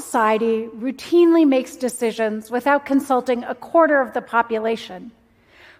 [0.00, 5.10] society routinely makes decisions without consulting a quarter of the population.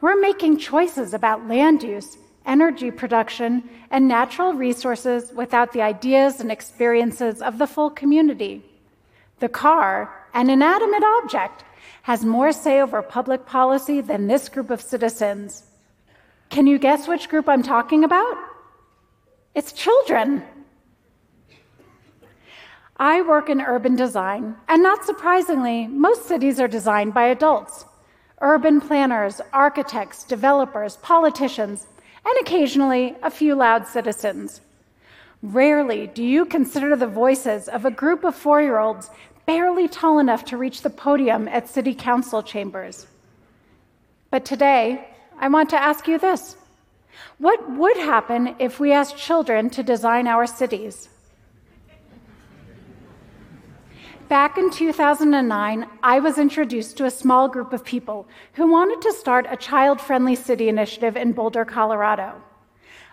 [0.00, 2.16] We're making choices about land use,
[2.46, 8.62] energy production, and natural resources without the ideas and experiences of the full community.
[9.40, 9.92] The car,
[10.32, 11.64] an inanimate object,
[12.02, 15.64] has more say over public policy than this group of citizens.
[16.50, 18.36] Can you guess which group I'm talking about?
[19.54, 20.42] It's children.
[22.96, 27.86] I work in urban design, and not surprisingly, most cities are designed by adults
[28.40, 31.86] urban planners, architects, developers, politicians,
[32.26, 34.60] and occasionally a few loud citizens.
[35.42, 39.10] Rarely do you consider the voices of a group of four year olds
[39.46, 43.06] barely tall enough to reach the podium at city council chambers.
[44.30, 46.56] But today, I want to ask you this
[47.38, 51.08] What would happen if we asked children to design our cities?
[54.34, 59.12] Back in 2009, I was introduced to a small group of people who wanted to
[59.12, 62.42] start a child friendly city initiative in Boulder, Colorado.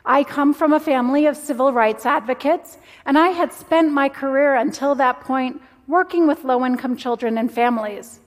[0.03, 4.55] I come from a family of civil rights advocates, and I had spent my career
[4.55, 8.19] until that point working with low income children and families.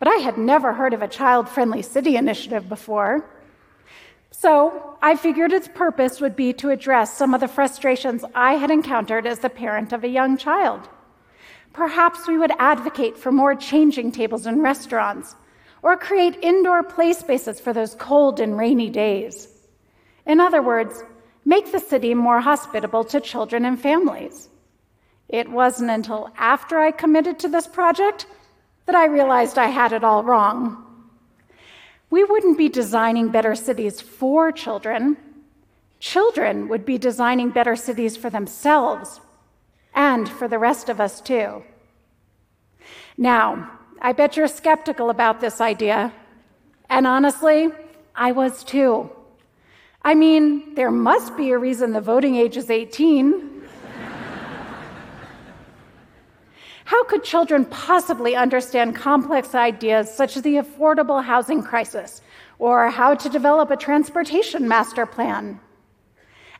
[0.00, 3.30] But I had never heard of a child friendly city initiative before.
[4.32, 8.72] So I figured its purpose would be to address some of the frustrations I had
[8.72, 10.88] encountered as the parent of a young child.
[11.74, 15.34] Perhaps we would advocate for more changing tables in restaurants
[15.82, 19.48] or create indoor play spaces for those cold and rainy days.
[20.24, 21.02] In other words,
[21.44, 24.48] make the city more hospitable to children and families.
[25.28, 28.26] It wasn't until after I committed to this project
[28.86, 30.80] that I realized I had it all wrong.
[32.08, 35.16] We wouldn't be designing better cities for children.
[35.98, 39.20] Children would be designing better cities for themselves
[39.94, 41.62] and for the rest of us too.
[43.16, 43.70] Now,
[44.00, 46.12] I bet you're skeptical about this idea,
[46.90, 47.70] and honestly,
[48.14, 49.10] I was too.
[50.02, 53.62] I mean, there must be a reason the voting age is 18.
[56.84, 62.20] How could children possibly understand complex ideas such as the affordable housing crisis
[62.58, 65.58] or how to develop a transportation master plan?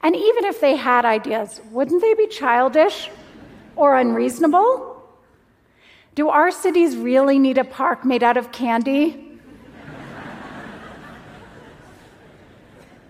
[0.00, 3.10] And even if they had ideas, wouldn't they be childish
[3.76, 5.02] or unreasonable?
[6.14, 9.24] Do our cities really need a park made out of candy?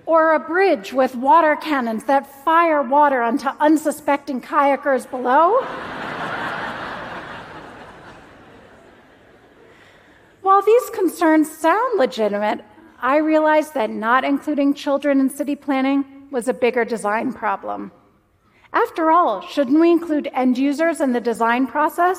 [0.07, 5.61] or a bridge with water cannons that fire water onto unsuspecting kayakers below?
[10.43, 12.63] While these concerns sound legitimate,
[13.01, 17.91] I realized that not including children in city planning was a bigger design problem.
[18.75, 22.19] After all, shouldn't we include end users in the design process?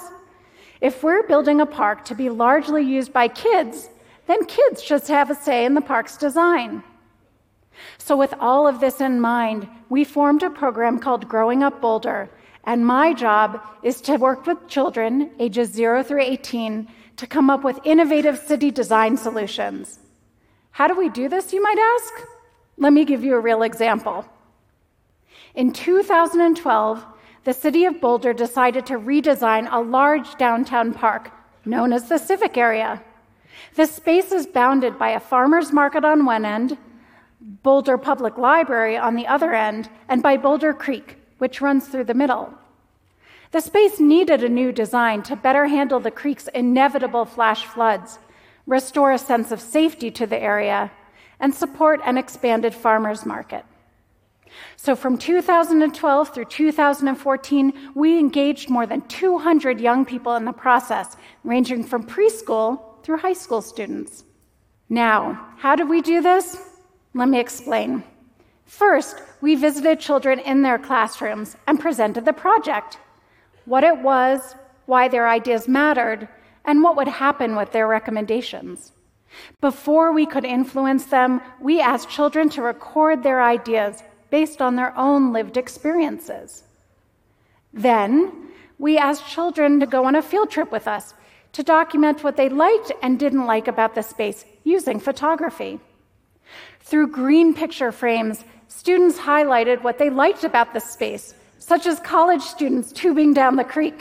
[0.80, 3.90] If we're building a park to be largely used by kids,
[4.28, 6.82] then kids should have a say in the park's design.
[7.98, 12.30] So, with all of this in mind, we formed a program called Growing Up Boulder,
[12.64, 16.88] and my job is to work with children ages 0 through 18
[17.18, 20.00] to come up with innovative city design solutions.
[20.72, 22.28] How do we do this, you might ask?
[22.78, 24.26] Let me give you a real example.
[25.56, 27.06] In 2012,
[27.46, 31.32] the city of Boulder decided to redesign a large downtown park
[31.64, 33.02] known as the Civic Area.
[33.76, 36.78] This space is bounded by a farmer's market on one end,
[37.40, 42.14] Boulder Public Library on the other end, and by Boulder Creek, which runs through the
[42.14, 42.54] middle.
[43.52, 48.20] The space needed a new design to better handle the creek's inevitable flash floods,
[48.68, 50.92] restore a sense of safety to the area,
[51.40, 53.64] and support an expanded farmers market.
[54.76, 61.18] So from 2012 through 2014, we engaged more than 200 young people in the process,
[61.44, 64.24] ranging from preschool through high school students.
[64.90, 66.58] Now, how did we do this?
[67.14, 68.04] Let me explain.
[68.66, 72.98] First, we visited children in their classrooms and presented the project
[73.66, 74.56] what it was,
[74.86, 76.28] why their ideas mattered,
[76.66, 78.92] and what would happen with their recommendations.
[79.60, 84.04] Before we could influence them, we asked children to record their ideas
[84.38, 86.50] based on their own lived experiences.
[87.88, 88.10] Then,
[88.86, 91.06] we asked children to go on a field trip with us
[91.54, 95.74] to document what they liked and didn't like about the space using photography.
[96.82, 101.34] Through green picture frames, students highlighted what they liked about the space,
[101.72, 104.00] such as college students tubing down the creek.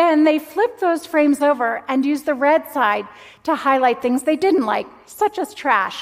[0.00, 3.06] then they flipped those frames over and used the red side
[3.44, 5.98] to highlight things they didn't like, such as trash.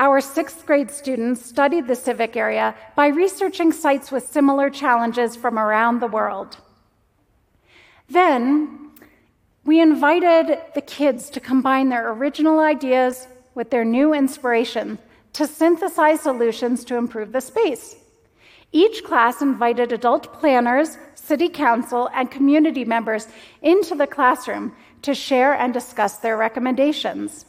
[0.00, 5.58] Our sixth grade students studied the civic area by researching sites with similar challenges from
[5.58, 6.56] around the world.
[8.08, 8.92] Then,
[9.66, 14.98] we invited the kids to combine their original ideas with their new inspiration
[15.34, 17.96] to synthesize solutions to improve the space.
[18.72, 23.28] Each class invited adult planners, city council, and community members
[23.60, 27.44] into the classroom to share and discuss their recommendations.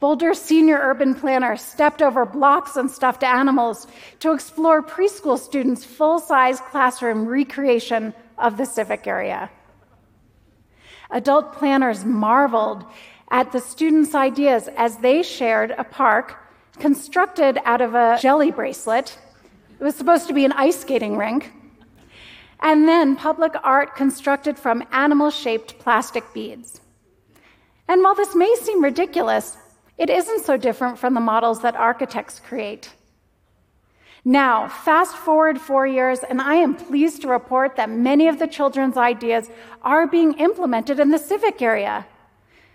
[0.00, 3.86] Boulder's senior urban planner stepped over blocks and stuffed animals
[4.20, 9.50] to explore preschool students' full size classroom recreation of the civic area.
[11.10, 12.84] Adult planners marveled
[13.30, 16.36] at the students' ideas as they shared a park
[16.78, 19.18] constructed out of a jelly bracelet.
[19.78, 21.52] It was supposed to be an ice skating rink.
[22.60, 26.80] And then public art constructed from animal shaped plastic beads.
[27.88, 29.56] And while this may seem ridiculous,
[29.98, 32.92] it isn't so different from the models that architects create.
[34.24, 38.48] Now, fast forward four years, and I am pleased to report that many of the
[38.48, 39.48] children's ideas
[39.82, 42.06] are being implemented in the civic area.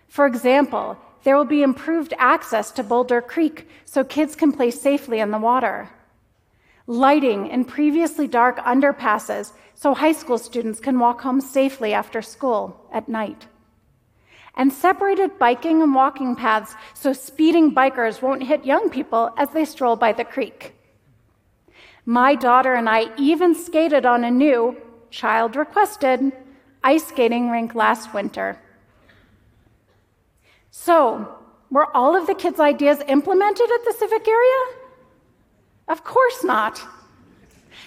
[0.07, 5.19] For example, there will be improved access to Boulder Creek so kids can play safely
[5.19, 5.89] in the water.
[6.88, 12.79] Lighting in previously dark underpasses so high school students can walk home safely after school
[12.91, 13.45] at night
[14.56, 19.65] and separated biking and walking paths so speeding bikers won't hit young people as they
[19.65, 20.75] stroll by the creek.
[22.06, 24.75] My daughter and I even skated on a new,
[25.09, 26.31] child requested,
[26.83, 28.59] ice skating rink last winter.
[30.71, 31.38] So,
[31.69, 34.77] were all of the kids' ideas implemented at the civic area?
[35.88, 36.81] Of course not.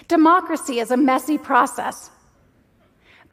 [0.07, 2.09] Democracy is a messy process.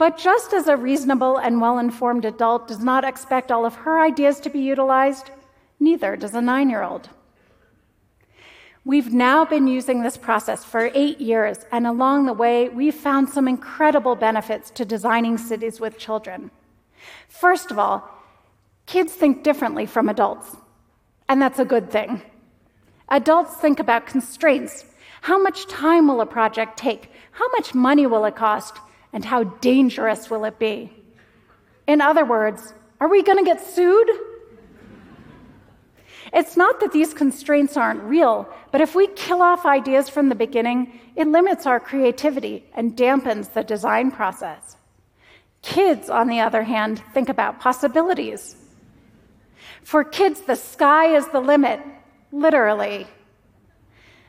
[0.02, 4.00] But just as a reasonable and well informed adult does not expect all of her
[4.00, 5.30] ideas to be utilized,
[5.78, 7.08] neither does a nine year old.
[8.84, 13.28] We've now been using this process for eight years, and along the way, we've found
[13.28, 16.50] some incredible benefits to designing cities with children.
[17.28, 18.10] First of all,
[18.86, 20.56] kids think differently from adults,
[21.28, 22.22] and that's a good thing.
[23.08, 24.84] Adults think about constraints.
[25.20, 27.08] How much time will a project take?
[27.30, 28.80] How much money will it cost?
[29.12, 30.90] And how dangerous will it be?
[31.86, 34.10] In other words, are we going to get sued?
[36.32, 40.34] It's not that these constraints aren't real, but if we kill off ideas from the
[40.34, 44.76] beginning, it limits our creativity and dampens the design process.
[45.60, 48.56] Kids, on the other hand, think about possibilities.
[49.82, 51.80] For kids, the sky is the limit,
[52.32, 53.06] literally.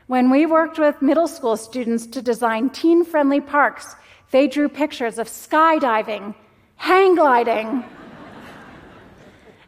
[0.06, 3.96] When we worked with middle school students to design teen friendly parks,
[4.34, 6.34] they drew pictures of skydiving,
[6.74, 7.84] hang gliding,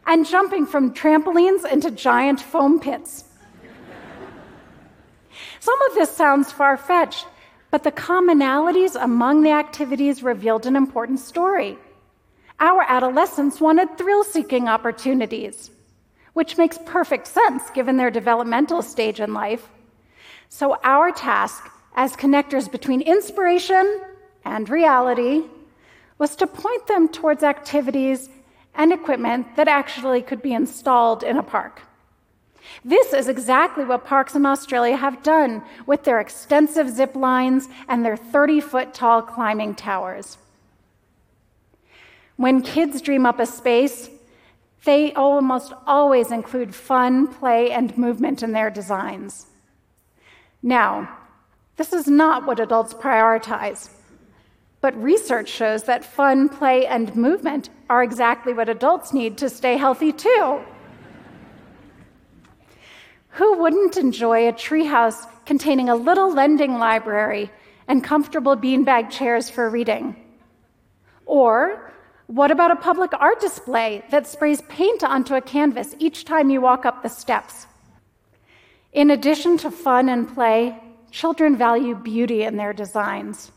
[0.05, 3.23] and jumping from trampolines into giant foam pits.
[5.61, 7.25] Some of this sounds far fetched,
[7.71, 11.77] but the commonalities among the activities revealed an important story.
[12.59, 15.71] Our adolescents wanted thrill seeking opportunities,
[16.33, 19.69] which makes perfect sense given their developmental stage in life.
[20.49, 24.01] So, our task as connectors between inspiration
[24.47, 25.43] and reality
[26.17, 28.29] was to point them towards activities
[28.75, 31.81] and equipment that actually could be installed in a park.
[32.83, 38.03] This is exactly what parks in Australia have done with their extensive zip lines and
[38.03, 40.37] their 30 foot tall climbing towers.
[42.35, 44.09] When kids dream up a space,
[44.83, 49.47] they almost always include fun, play, and movement in their designs.
[50.61, 51.17] Now,
[51.77, 53.89] this is not what adults prioritize.
[54.87, 59.75] But research shows that fun, play, and movement are exactly what adults need to stay
[59.75, 60.61] healthy too.
[63.31, 67.51] Who wouldn't enjoy a treehouse containing a little lending library
[67.89, 70.15] and comfortable beanbag chairs for reading?
[71.25, 71.91] Or
[72.27, 76.61] what about a public art display that sprays paint onto a canvas each time you
[76.61, 77.67] walk up the steps?
[78.93, 83.51] In addition to fun and play, children value beauty in their designs.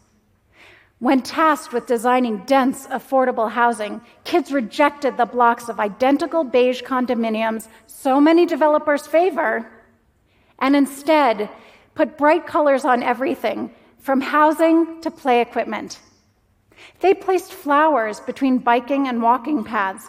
[1.00, 7.68] When tasked with designing dense, affordable housing, kids rejected the blocks of identical beige condominiums
[7.86, 9.66] so many developers favor,
[10.58, 11.48] and instead
[11.94, 16.00] put bright colors on everything, from housing to play equipment.
[17.00, 20.06] They placed flowers between biking and walking paths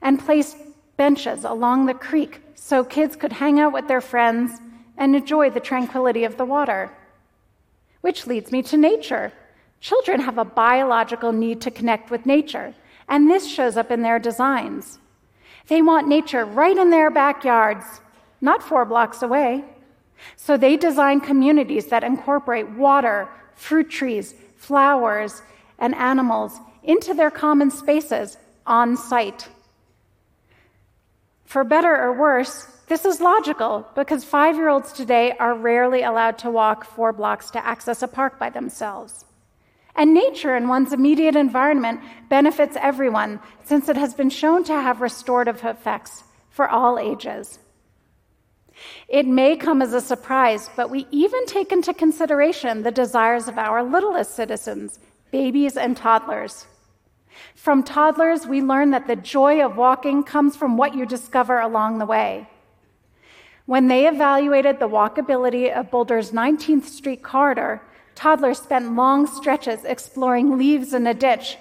[0.00, 0.56] and placed
[0.96, 4.58] benches along the creek so kids could hang out with their friends
[4.96, 6.90] and enjoy the tranquility of the water.
[8.00, 9.32] Which leads me to nature.
[9.80, 12.74] Children have a biological need to connect with nature,
[13.08, 14.98] and this shows up in their designs.
[15.68, 18.00] They want nature right in their backyards,
[18.40, 19.64] not four blocks away.
[20.36, 25.42] So they design communities that incorporate water, fruit trees, flowers,
[25.78, 29.48] and animals into their common spaces on site.
[31.46, 36.38] For better or worse, this is logical because five year olds today are rarely allowed
[36.38, 39.24] to walk four blocks to access a park by themselves.
[39.96, 45.00] And nature in one's immediate environment benefits everyone since it has been shown to have
[45.00, 47.58] restorative effects for all ages.
[49.08, 53.58] It may come as a surprise, but we even take into consideration the desires of
[53.58, 54.98] our littlest citizens,
[55.30, 56.66] babies and toddlers.
[57.54, 61.98] From toddlers, we learn that the joy of walking comes from what you discover along
[61.98, 62.48] the way.
[63.66, 67.82] When they evaluated the walkability of Boulder's 19th Street corridor,
[68.20, 71.56] toddlers spent long stretches exploring leaves in a ditch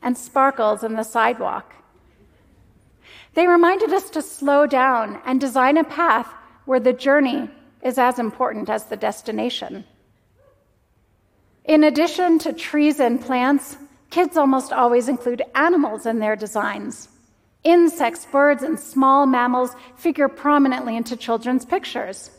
[0.00, 1.74] and sparkles in the sidewalk.
[3.34, 6.26] They reminded us to slow down and design a path
[6.64, 7.50] where the journey
[7.82, 9.84] is as important as the destination.
[11.66, 13.76] In addition to trees and plants,
[14.08, 17.10] kids almost always include animals in their designs.
[17.64, 22.30] Insects, birds, and small mammals figure prominently into children's pictures.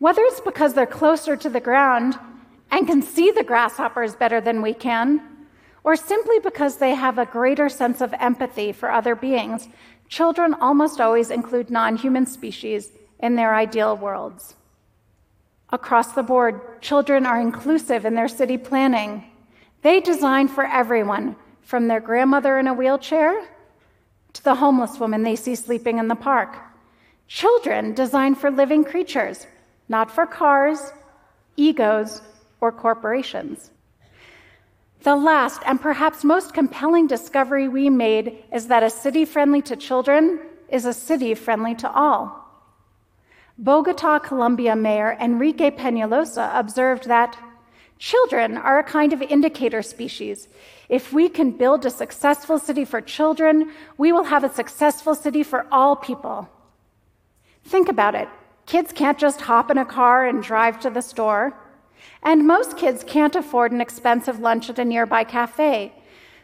[0.00, 2.18] Whether it's because they're closer to the ground
[2.70, 5.20] and can see the grasshoppers better than we can,
[5.84, 9.68] or simply because they have a greater sense of empathy for other beings,
[10.08, 12.90] children almost always include non human species
[13.20, 14.54] in their ideal worlds.
[15.70, 19.24] Across the board, children are inclusive in their city planning.
[19.82, 23.48] They design for everyone, from their grandmother in a wheelchair
[24.34, 26.56] to the homeless woman they see sleeping in the park.
[27.28, 29.46] Children design for living creatures,
[29.88, 30.92] not for cars,
[31.56, 32.20] egos,
[32.64, 33.70] or corporations.
[35.02, 39.76] The last and perhaps most compelling discovery we made is that a city friendly to
[39.76, 40.40] children
[40.70, 42.22] is a city friendly to all.
[43.58, 47.36] Bogota, Colombia Mayor Enrique Peñalosa observed that
[47.98, 50.48] children are a kind of indicator species.
[50.88, 55.42] If we can build a successful city for children, we will have a successful city
[55.42, 56.48] for all people.
[57.64, 58.28] Think about it.
[58.64, 61.52] Kids can't just hop in a car and drive to the store.
[62.22, 65.92] And most kids can't afford an expensive lunch at a nearby cafe.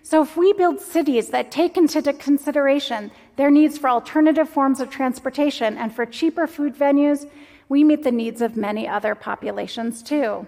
[0.03, 4.91] So, if we build cities that take into consideration their needs for alternative forms of
[4.91, 7.29] transportation and for cheaper food venues,
[7.69, 10.47] we meet the needs of many other populations too.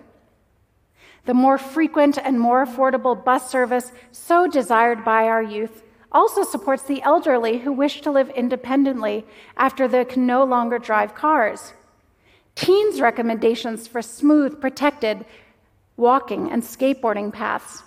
[1.25, 6.83] The more frequent and more affordable bus service, so desired by our youth, also supports
[6.83, 9.25] the elderly who wish to live independently
[9.57, 11.75] after they can no longer drive cars.
[12.55, 15.25] Teens' recommendations for smooth, protected
[15.97, 17.83] walking and skateboarding paths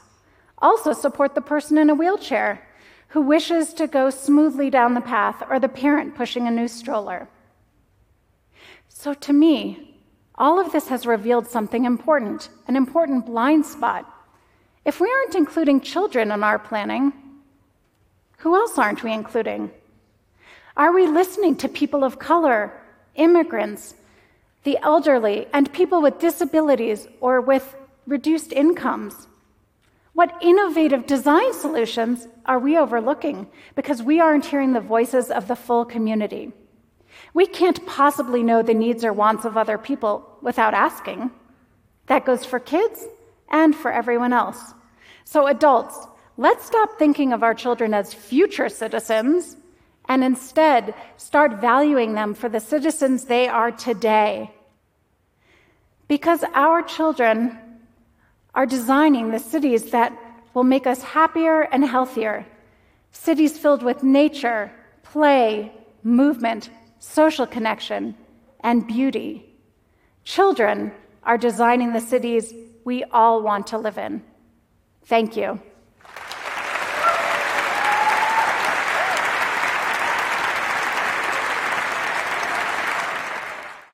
[0.60, 2.62] also support the person in a wheelchair
[3.10, 7.28] who wishes to go smoothly down the path or the parent pushing a new stroller.
[8.90, 10.00] So, to me,
[10.36, 14.12] all of this has revealed something important, an important blind spot.
[14.86, 17.14] If we aren't including children in our planning,
[18.40, 19.72] who else aren't we including?
[20.78, 22.74] Are we listening to people of color,
[23.16, 23.96] immigrants,
[24.66, 27.76] the elderly, and people with disabilities or with
[28.08, 29.28] reduced incomes.
[30.14, 35.56] What innovative design solutions are we overlooking because we aren't hearing the voices of the
[35.56, 36.52] full community?
[37.34, 41.30] We can't possibly know the needs or wants of other people without asking.
[42.08, 43.06] That goes for kids
[43.50, 44.74] and for everyone else.
[45.26, 46.08] So, adults,
[46.38, 49.58] let's stop thinking of our children as future citizens
[50.08, 54.55] and instead start valuing them for the citizens they are today.
[56.08, 57.60] Because our children
[58.54, 60.14] are designing the cities that
[60.54, 62.46] will make us happier and healthier.
[63.12, 64.72] Cities filled with nature,
[65.04, 65.72] play,
[66.04, 66.70] movement,
[67.00, 68.16] social connection,
[68.62, 69.46] and beauty.
[70.24, 70.92] Children
[71.24, 74.24] are designing the cities we all want to live in.
[75.04, 75.60] Thank you.